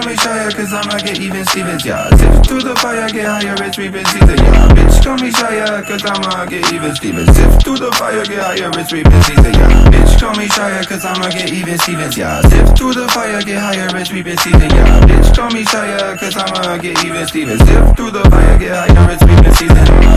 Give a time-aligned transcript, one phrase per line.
[0.00, 2.08] call me Shia cause I'ma get even Stevens, yeah.
[2.16, 4.68] Zip through the fire, get higher, it's reaping season, yeah.
[4.72, 8.70] Bitch call me Shia cause I'ma get even Stevens Zip through the fire, get higher,
[8.78, 9.90] it's reaping season, yeah.
[9.90, 12.40] Bitch call me Shia cause I'ma get even Stevens, yeah.
[12.42, 15.00] Zip through the fire, get higher, it's reaping season, yeah.
[15.04, 19.10] Bitch call me Shia cause I'ma get even Stevens Zip through the fire, get higher,
[19.12, 20.09] it's reaping season, yeah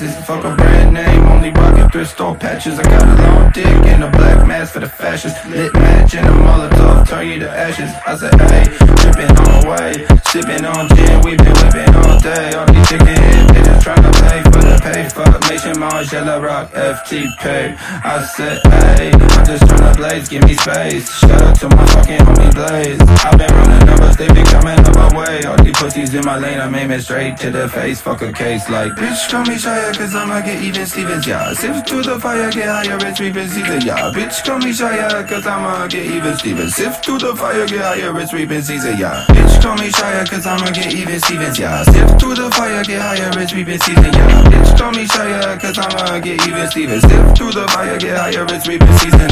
[0.00, 0.22] the.
[0.26, 2.78] Fuck a brand name, only rockin' thrift store patches.
[2.78, 5.44] I got a long dick and a black mask for the fascists.
[5.46, 7.90] Lit match and a Molotov, turn you to ashes.
[8.06, 8.64] I said, hey,
[9.02, 9.92] trippin' on the way,
[10.30, 12.54] sippin' on gin, we been whippin' all day.
[12.54, 15.08] All these chicken head bitches tryna pay for the pay.
[15.08, 17.76] Fuck Maison Margiela Rock, FTP.
[18.04, 18.60] I said,
[18.96, 21.10] hey, I'm just tryna blaze, give me space.
[21.18, 23.00] Shout out to my fucking homie Blaize.
[23.24, 25.44] I've been running numbers, they been coming up my way.
[25.44, 28.00] All these pussies in my lane, I'm aiming straight to the face.
[28.00, 31.52] Fuck a case like, bitch, call me Shia, cause I'ma get even Stevens, yeah.
[31.54, 34.12] Sift through the fire, get higher, rich, reaping Caesar, yeah.
[34.14, 36.76] Bitch, call me Shia, cause I'ma get even Stevens.
[36.76, 39.26] Sift through the fire, get higher, rich, reaping Caesar, yeah.
[39.28, 41.82] Bitch, call me Shia, cause I'ma get even Stevens, yeah.
[41.82, 44.44] Sift through the fire, get higher, rich, reaping Caesar, yeah.
[44.54, 47.02] Bitch, call me Shia, cause I'ma get even Stevens.
[47.02, 49.26] Sift through the fire, get higher, rich, reaping Caesar.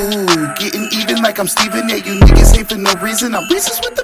[0.00, 1.96] Ooh, getting even like I'm Steven A.
[1.96, 3.34] You niggas hate for no reason.
[3.34, 4.03] I'm reasons with the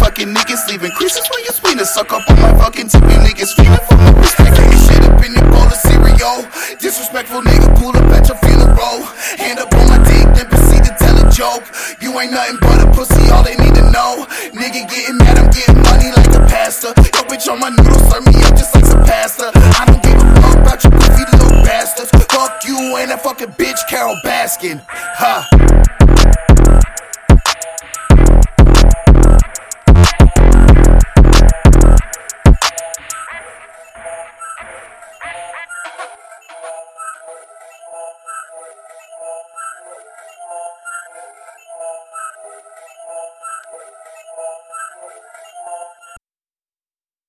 [0.00, 0.68] fucking niggas.
[0.68, 3.02] Leaving creases where you spleen to suck up on my fucking tip.
[3.02, 4.56] Niggas feeling for my respect.
[4.56, 6.46] Taking shit up in your bowl of cereal.
[6.78, 9.04] Disrespectful nigga, pull up at your funeral.
[9.38, 11.64] Hand up on my dick, then proceed to tell a joke.
[12.00, 14.26] You ain't nothing but a pussy, all they need to know.
[14.52, 16.92] Nigga getting mad, I'm getting money like a pastor.
[16.96, 19.50] Yo, bitch on my noodles, serve me up just like some pasta.
[19.54, 22.10] I don't give a fuck about you goofy little bastards.
[22.32, 24.82] Fuck you and that fucking bitch Carole Baskin.
[24.88, 25.55] Ha.